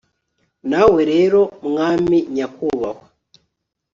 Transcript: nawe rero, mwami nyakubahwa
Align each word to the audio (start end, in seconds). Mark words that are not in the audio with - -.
nawe 0.69 1.01
rero, 1.11 1.39
mwami 1.67 2.17
nyakubahwa 2.35 3.03